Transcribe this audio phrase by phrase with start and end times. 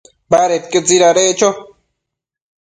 [0.31, 1.47] Badedquio tsidadeccho